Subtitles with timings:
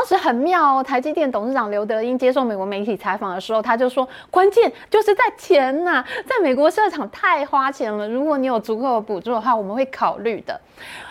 [0.00, 10.58] 当时很妙哦，台积电董事长刘德英接受美国媒体采访的时候，他就说，关键就是在钱呐、啊， 在美国设厂太花钱了，如果你有足够的补助的话，我们会考虑的。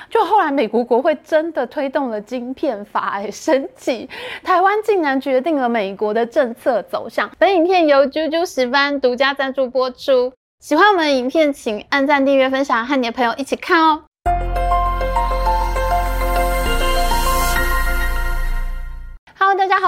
[0.09, 4.09] 就后来美国国会真的推动了晶片法，哎，神奇！
[4.43, 7.29] 台湾竟然决定了美国的政策走向。
[7.37, 10.33] 本影片由啾啾石斑独家赞助播出。
[10.61, 14.01] 喜欢我们的影片，请按赞、订阅、分享，和你的朋友一起看哦。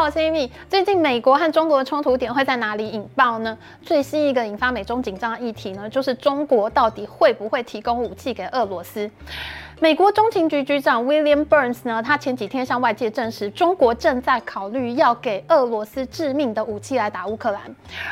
[0.01, 0.51] 好，，C 米。
[0.67, 3.55] 最近美国和中国的冲突点会在哪里引爆呢？
[3.83, 9.07] 最新一个引发美中紧张的议题呢，就是中国到底会不会提供武器给俄罗斯？
[9.81, 17.59] 美国中情局局长 William Burns 呢，他前几天向外界证实，中国正在考虑要给俄罗斯致命的武器来打乌克兰。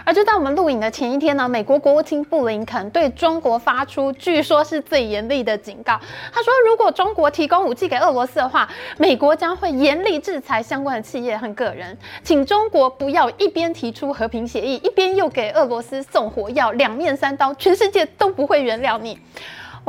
[0.04, 6.00] 而就在我们录影的前一天呢，美国国务卿布林肯对中国发出据说是最严厉的警告。
[6.34, 19.20] 他说，如果中国提供武器给俄罗斯的话，美国将会严厉制裁相关的企业和个人，请中国不要一边提出和平协议，一边又给俄罗斯送火药，两面三刀，全世界都不会原谅你。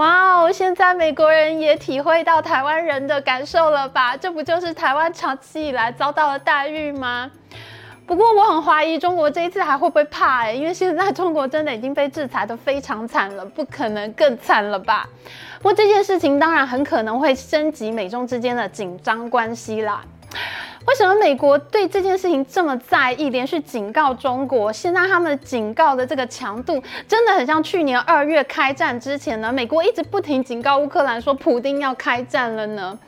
[0.00, 0.50] 哇哦！
[0.50, 4.16] 现在美国人也体会到台湾人的感受了吧？
[4.16, 7.30] 这不就是台湾长期以来遭到的待遇吗？
[8.06, 15.06] 不过我很怀疑中国这一次还会不会怕欸，因为现在中国真的已经被制裁得非常惨了，不可能更惨了吧？
[15.58, 20.02] 不过这件事情当然很可能会升级美中之间的紧张关系啦。
[20.91, 24.72] 为什么美国对这件事情这么在意，连续警告中国？
[24.72, 29.52] 现在他们警告的这个强度，真的很像去年二月开战之前呢？
[29.52, 32.98] 美国一直不停警告乌克兰说普丁要开战了呢？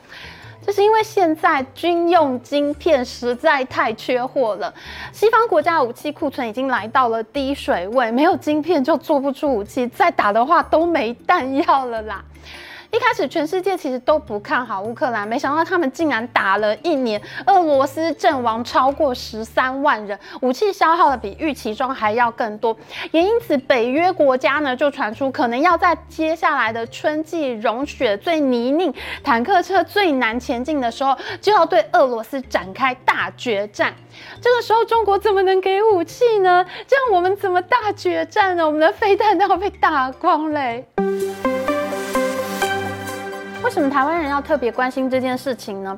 [0.65, 4.73] 这是因为现在军用晶片实在太缺货了，
[5.11, 12.23] 西方国家武器库存已经来到了低水位，没有晶片就做不出武器，再打的话都没弹药了啦。
[12.93, 22.77] 一开始全世界其实都不看好乌克兰，没想到他们竟然打了一年，俄罗斯阵亡超过十三万人，武器消耗的比预期中还要更多，
[23.09, 28.93] 也因此北约国家呢就传出可能要在接下来的春季融雪最泥泞、
[29.23, 33.91] 坦克车最难前进的时候，就要对俄罗斯展开大决战。
[34.39, 36.63] 这个时候中国怎么能给武器呢？
[36.87, 38.63] 这样我们怎么大决战呢？
[38.63, 40.85] 我们的飞弹都要被打光嘞！
[43.73, 45.97] 为什么台湾人要特别关心这件事情呢？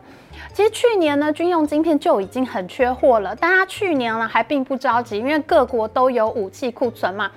[0.53, 7.29] 其实去年呢，军用晶片就已经很缺货了，大家去年呢还并不着急，因为各国都有武器库存嘛。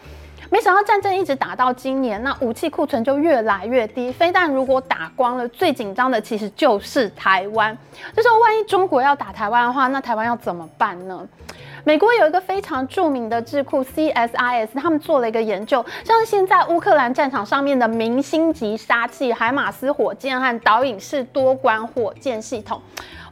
[0.49, 4.13] 没想到战争一直打到今年，那武器库存就越来越低。
[4.13, 7.77] 非但如果打光了，最紧张的其实就是台湾。
[8.15, 11.27] 就说万一中国要打台湾的话，那台湾要怎么办呢？
[11.89, 22.79] 美国有一个非常著名的智库 CSIS，他们做了一个研究，像现在乌克兰战场上面的明星级杀器海马斯火箭和导引式多管火箭系统。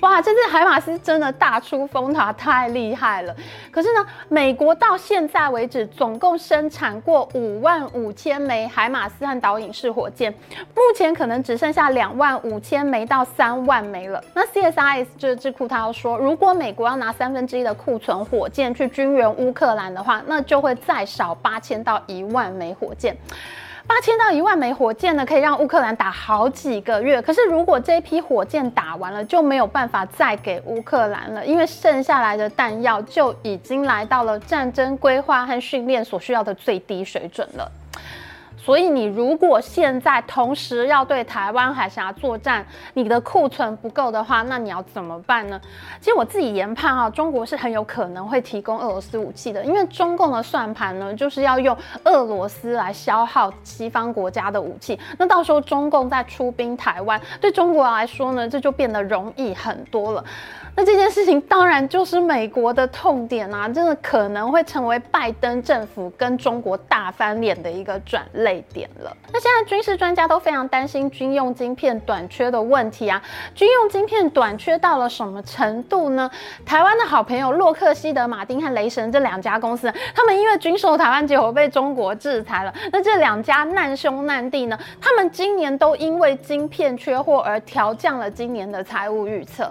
[0.01, 3.35] 哇，这次海马斯真的大出风头，太厉害了！
[3.71, 10.33] 可是呢，美国到现在为止总共生产过五万五千枚海马斯和导引式火箭，
[10.75, 14.23] 目前可能只剩下两万五千枚到三万枚了。
[14.35, 23.17] 那 CSIS 这个智库他要说，如果美国要拿三分之一的库存火箭去军援乌克兰的话，那就会再少八千到一万枚火箭。
[23.89, 27.23] 八千到一万枚火箭呢，可以让乌克兰打好几个月。
[27.23, 37.71] 可是如果这批火箭打完了，就没有办法再给乌克兰了，因为剩下来的弹药就已经来到了战争规划和训练所需要的最低水准了。
[38.67, 45.61] 所以，你如果现在同时要对台湾海峡作战，你的库存不够的话，那你要怎么办呢？
[46.01, 54.99] 其实我自己研判啊，中国是很有可能会提供俄罗斯武器的，因为中共的算盘呢，就是要用俄罗斯来消耗西方国家的武器。
[55.17, 60.25] 那到时候中共再出兵台湾，对中国来说呢，这就变得容易很多了。
[60.79, 68.27] 那这件事情当然就是美国的痛点啊，真的可能会成为拜登政府跟中国大翻脸的一个转
[68.73, 69.17] 点了。
[69.33, 73.23] 那现在军事专家都非常担心军用晶片短缺的问题啊，
[73.55, 76.31] 军用晶片短缺到了什么程度呢？
[76.65, 82.75] 台湾的好朋友洛克希德马丁和雷神这两家公司，他们因为军售台湾结果被中国制裁了。
[82.93, 89.71] 那这两家难兄难弟呢，他们今年都因为晶片缺货而调降了今年的财务预测。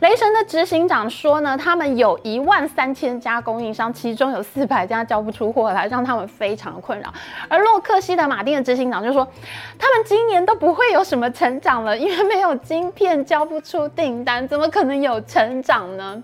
[0.00, 7.12] 雷神的执行长说呢，他们有一万三千家供应商，其中有四百家交不出货来，让他们非常困扰。
[7.48, 9.26] 而洛克希德马丁的执行长就说，
[9.78, 16.22] 他们今年都不会有什么成长了，因为没有晶片交不出订单，怎么可能有成长呢？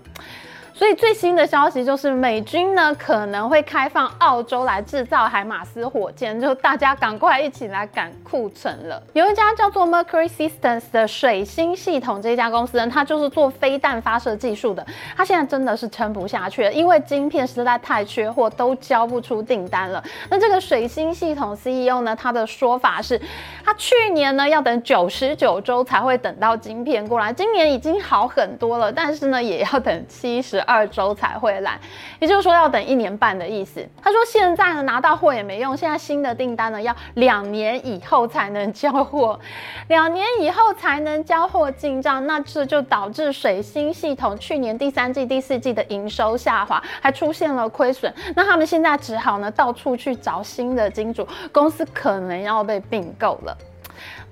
[0.75, 9.01] 所以最新的消息就是美军呢可能会开放澳洲来制造海马斯火箭，就大家赶快一起来赶库存了。
[9.13, 14.83] 有一家叫做 Mercury Systems 的水星系统这家公司呢，它就是做飞弹发射技术的，
[15.15, 20.03] 它现在真的是撑不下去了，因为晶片实在太缺货，都交不出订单了。
[20.29, 23.21] 那这个水星系统 CEO 呢，他的说法是，
[23.65, 31.79] 他去年呢要等九十九周才会等到晶片过来，今年已经好很多了，但是呢也要等七十二周才会来，
[32.19, 33.87] 也就是说要等一年半的意思。
[34.01, 39.39] 他说现在呢拿到货也没用，现在新的订单呢要两年以后才能交货，
[39.87, 48.13] 两年以后才能交货进账，那这就导致水星系统去年第三季、第四季的营收下滑，还出现了亏损。
[48.35, 53.57] 那他们现在只好呢到处去找新的金主，公司可能要被并购了。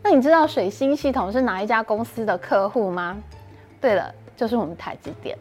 [0.03, 3.17] 那你知道水星系统是哪一家公司的客户吗？
[3.79, 5.37] 对了，就是我们台积电。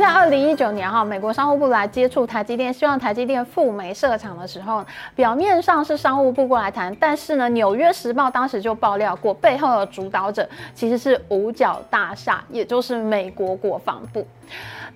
[0.00, 4.82] 在二零一九年哈，美国商务部来接触台积电，希望台积电赴美设厂的时候，
[5.14, 14.26] 表面上是商务部过来谈，但是呢，《纽约时报》当时就爆料过，背后的主导者其实是五角大厦，也就是美国国防部。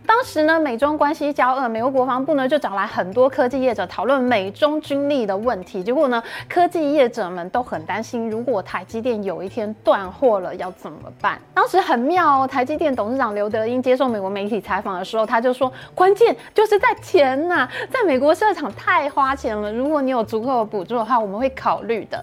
[0.07, 5.83] 当时呢，美中关系交恶，美国国防部呢就找来很多科技业者讨论美中军力的问题。
[5.83, 11.41] 结果呢，科技业者们都很担心，如果台积电有一天断货了，要怎么办？
[11.53, 19.73] 当时很妙哦，台积电董事长刘德英接受美国媒体采访的时候，他就说，关键就是在钱呐，在美国设厂太花钱了。
[19.73, 22.23] 如果你有足够的补助的话，我们会考虑的。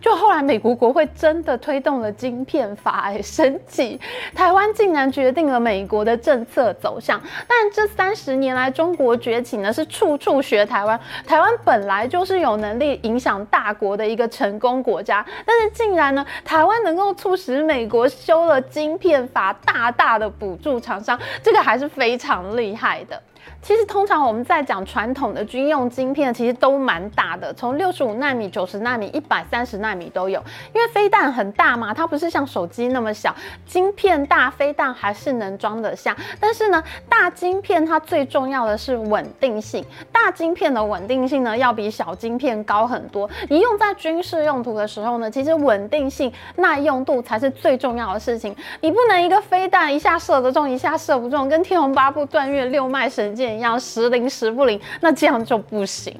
[0.00, 4.00] 就后来美国国会真的推动了晶片法，哎，神奇！
[4.34, 7.09] 台湾竟然决定了美国的政策走向。
[7.48, 11.00] 但这三十年来，中国崛起呢，是处处学台湾。
[11.26, 23.22] 台湾本来就是有能力影响大国的一个成功国家，但是竟然呢，台湾能够促使美国修了晶片法，大大的补助厂商，这个还是非常厉害的。
[23.62, 30.42] 其实通常我们在讲传统的军用晶片，其实都蛮大的，从六十五纳米、九十纳米、一百三十纳米都有。
[30.72, 33.34] 因为飞弹很大嘛，它不是像手机那么小，
[33.66, 36.16] 晶片大，飞弹还是能装得下。
[36.38, 43.28] 但是呢，大晶片它最重要的是稳定性，大晶片的稳定性呢要比小晶片高很多。
[43.48, 48.56] 你用在军事用途的时候呢，其实稳定性、耐用度才是最重要的事情。
[48.80, 56.14] 你不能一个飞弹一下射得中，一下射不中，跟《天龙八部》断月六脉神件一样时灵时不灵，那这样就不行。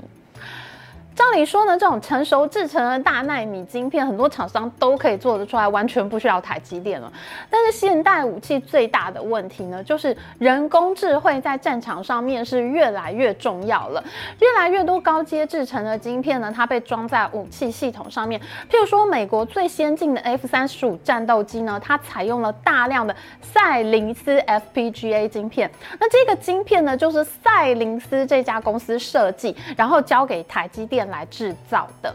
[1.20, 7.12] 照理说呢，这种成熟制成的大纳米晶片，很多厂商都可以做得出来，完全不需要台积电了。
[7.50, 14.02] 但是现代武器最大的问题呢，就是人工智慧在战场上面是越来越重要了。
[14.38, 18.40] 越来越多高阶制成的晶片呢，它被装在武器系统上面。
[18.70, 25.70] 譬如说，美国最先进的 F 三十五战斗机呢，它采用了大量的赛灵思 FPGA 晶片。
[25.98, 32.14] 那这个晶片呢，就是赛灵思这家公司设计，然后交给台积电来制造的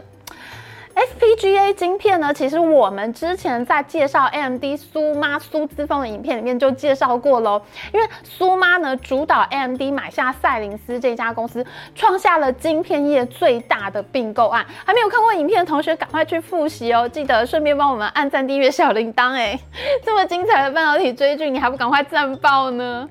[0.94, 7.60] FPGA 晶片呢，其实我们之前在介绍 AMD 苏妈苏姿丰的影片里面就介绍过喽。
[7.92, 11.62] 因为苏妈呢主导 AMD 买下赛灵思这家公司，
[11.94, 14.64] 创下了晶片业最大的并购案。
[14.86, 17.06] 还没有看过影片的同学，赶快去复习哦！
[17.06, 19.32] 记得顺便帮我们按赞、订阅、小铃铛。
[19.32, 19.60] 哎，
[20.02, 23.06] 这么精彩的半导体追剧，你还不赶快赞爆呢？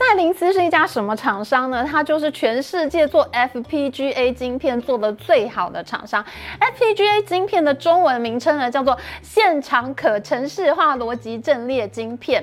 [0.00, 1.84] 赛灵思是一家什么厂商呢？
[1.84, 6.24] 它就是全世界做 FPGA 晶片做的最好的厂商。
[6.58, 12.42] FPGA 晶片的中文名称呢，叫做现场可程式化逻辑阵列晶片。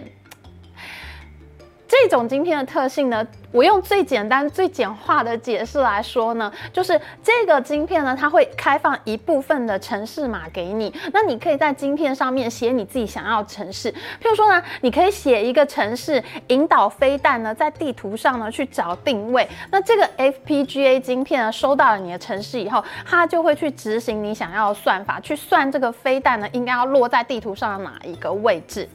[1.87, 13.89] 这种晶片的特性呢，我用最简单、最简化的解释来说呢，就是这个晶片呢，它会开放一部分的城市码给你，那你可以在晶片上面写你自己想要的程式。
[13.91, 19.47] 譬如说呢，你可以写一个城市引导飞弹呢在地图上呢去找定位。
[19.71, 28.87] 那这个 FPGA 晶片呢收到了你的城市以后，它就会去执行你想要的算法，去算这个飞弹呢应该要落在地图上的哪一个位置。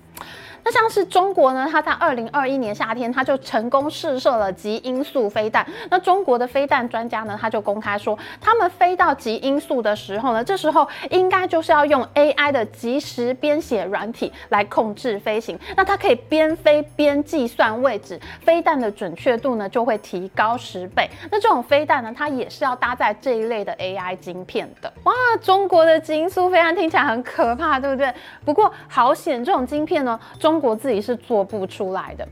[0.65, 5.67] 那像是中国呢，它在二零二一年夏天，它就成功试射了极音速飞弹。
[5.91, 15.59] 那中国的飞弹专家呢，他就公开说，他们飞到极音速的时候呢，这时候应该就是要用 AI 的即时编写软体来控制飞行。
[15.77, 21.09] 那它可以边飞边计算位置，飞弹的准确度呢就会提高十倍。
[21.31, 24.93] 那这种飞弹呢，它也是要搭载这一类的 AI 晶片的。
[25.05, 28.13] 哇，中国的极音速飞弹听起来很可怕，对不对？
[28.45, 32.29] 不过好险，这种晶片呢，中中国自己是做不出来的。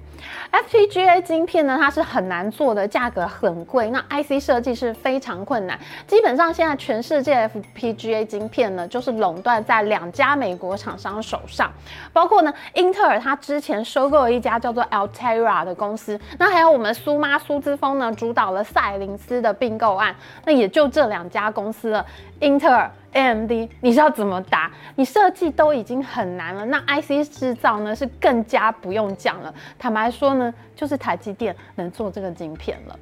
[0.53, 5.79] FPGA 晶片呢，它是很难做的，价格很贵，那 IC 设计是非常困难。
[6.07, 11.73] 基本上现在全世界 FPGA 晶片呢，就是垄断在两家美国厂商手上，
[12.13, 22.05] 包括呢，英特尔它之前收购了一家叫做 Altera 的公司，那还有我们苏妈苏之峰呢，主导了赛灵思的并购案，那也就这两家公司了，
[22.41, 22.91] 英特尔。
[23.13, 23.51] AMD，
[23.81, 24.71] 你是要怎么打？
[24.95, 29.53] 你设计都已经很难了，那 IC 制造呢是更加不用讲了。
[29.81, 32.99] 坦白说呢，就是台积电能做这个晶片了。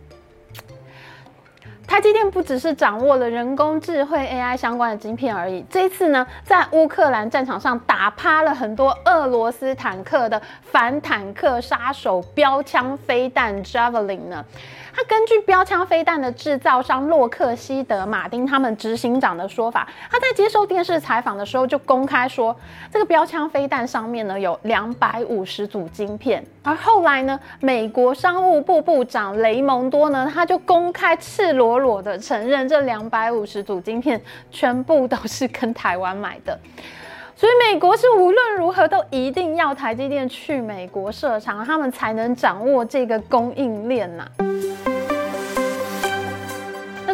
[1.87, 14.45] 台积电不只是掌握了人工智慧 AI 相关的晶片而已，这一次呢，在乌克兰战场上打趴了很多俄罗斯坦克的反坦克杀手标枪飞弹 Javelin 呢。
[14.99, 22.55] 他根据标枪飞弹的制造商洛克希德马丁他们执行长的说法，他在接受电视采访的时候就公开说，
[22.91, 26.45] 这个标枪飞弹上面呢有两百五十组晶片。
[26.65, 36.59] 而后来呢，美国商务部部长雷蒙多呢，他就公开赤裸裸的承认，这两百五十组晶片全部都是跟台湾买的。
[37.41, 44.29] 所以美国是无论如何都一定要台积电去美国设厂，他们才能掌握这个供应链呐、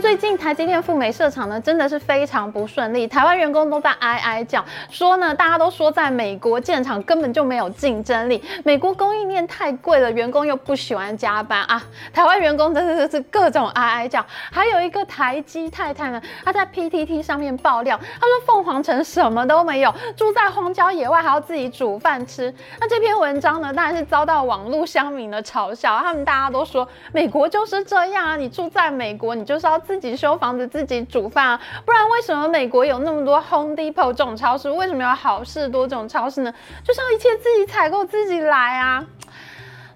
[0.04, 3.06] 最近台积电赴美设厂呢，真的是非常不顺利。
[3.06, 11.82] 台湾员工都在哀哀叫，说呢，大家都说在美国建厂根本就没有竞争力，美国供应链太贵了，员工又不喜欢加班啊。
[12.12, 14.22] 台湾员工真的是各种哀哀叫。
[14.52, 22.52] 还有一个台积太太呢，她在 PTT 上面爆料，她说凤凰城什么都没有，住在荒郊野外还要自己煮饭吃。
[22.78, 34.70] 那这篇文章呢，当然是遭到网络乡民的嘲笑，他们大家都说美国就是这样啊，你住在美国，你就是要自自己修房子，自己煮饭啊，不然为什么美国有那么多 Home Depot 这种超市？
[34.70, 36.52] 为什么要好事多这种超市呢？
[36.82, 39.04] 就是要一切自己采购，自己来啊。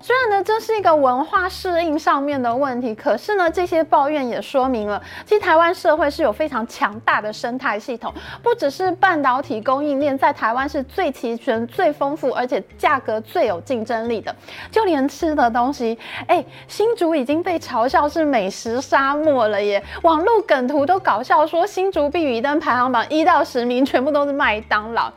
[0.00, 8.12] 虽然呢，这是一个文化适应上面的问题，可是呢，这些抱怨也说明了，其实台湾社会是有非常强大的生态系统，
[8.42, 14.34] 不只是半导体供应链在台湾是最齐全、最丰富，而且价格最有竞争力的，
[14.70, 25.12] 就连吃的东西，哎，新竹已经被嘲笑是美食沙漠了耶，网络梗图都搞笑说新竹必比登排行榜一到十名全部都是麦当劳。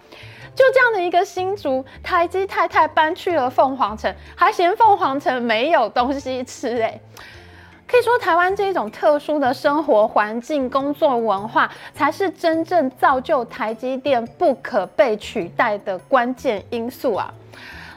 [0.55, 7.01] 就这样的一个新竹台积太太搬去了凤凰城，还嫌凤凰城没有东西吃诶，
[7.88, 17.34] 可以说台湾这种特殊的生活环境、工作文化，才是真正造就台积电不可被取代的关键因素啊。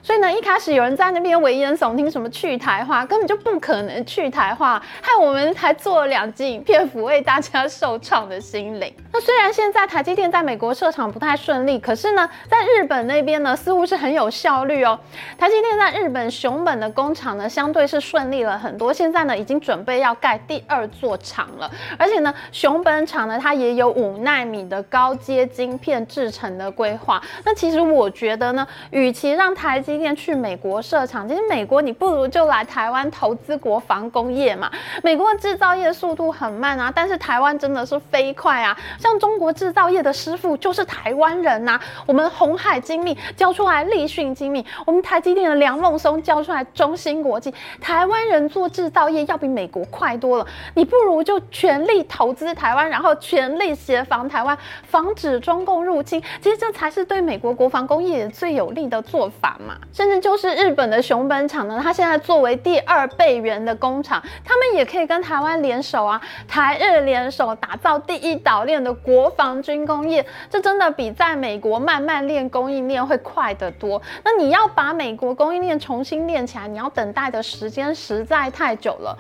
[0.04, 8.94] 所以呢，一开始有人在那边危言耸听，什么去台化，根本就不可能去台化，害我们还做了两集影片抚慰大家受创的心灵。
[9.14, 15.00] 那虽然现在台积电在美国设厂不太顺利，可是呢，在日本那边呢，似乎是很有效率哦。
[15.38, 27.23] 台积电在日本熊本的工厂呢，相对是顺利了很多，现在呢，已经准备要盖第二座厂了，而且呢，熊本厂呢，它也有五纳米的高阶晶片制成的规划。
[27.42, 34.69] 那其实我觉得呢，与其让台积今天去美国设厂，其实美国你不如就来台湾投资国防工业嘛。
[35.05, 38.77] 美国的制造业速度很慢啊，但是台湾真的是飞快啊。
[38.99, 47.55] 像中国制造业的师傅就是台湾人呐、我们鸿海精密教出来立讯精密，我们台积电的梁孟松教出来中芯国际。
[47.81, 50.47] 台湾人做制造业要比美国快多了。
[50.75, 56.21] 你不如就全力投资台湾，然后全力协防台湾，防止中共入侵。
[56.43, 59.77] 其实这才是对美国国防工业最有利的做法嘛。
[59.93, 74.00] 甚至就是日本的熊本厂呢，它现在作为第二备援的工厂，他们也可以跟台湾联手啊，台日联手打造第一岛链的国防军工业，这真的比在美国慢慢练供应链会快得多。
[74.25, 79.17] 那你要把美国供应链重新练起来，你要等待的时间实在太久了。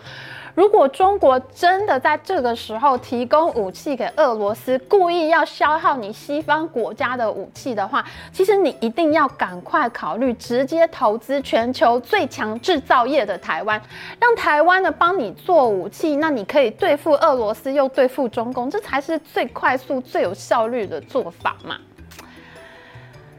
[0.54, 13.80] 如果中国真的在这个时候提供武器给俄罗斯，故意要消耗你西方国家的武器的话，其实你一定要赶快考虑直接投资全球最强制造业的台湾，
[14.20, 21.76] 让台湾呢帮你做武器，那你可以对付俄罗斯又对付中共，这才是最快速、最有效率的做法嘛。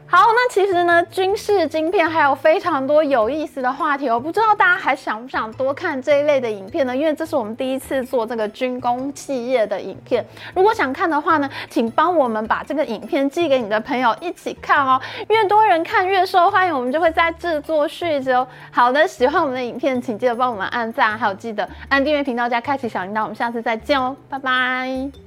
[0.08, 6.96] 好，那其实呢，军事晶片还有非常多有意思的话题，我不知道大家还想不想多看这一类的影片呢？
[6.96, 10.24] 因为这是我们第一次做这个军工企业的影片。
[10.54, 15.00] 如果想看的话呢，请帮我们把这个影片寄给你的朋友一起看哦。
[15.28, 18.46] 越多人看越受欢迎，我们就会再制作续集哦。
[18.70, 23.22] 好的，喜欢我们的影片，请记得帮我们按赞，还有记得按订阅频道加开启小铃铛。
[23.22, 25.25] 我们下次再见哦，拜拜。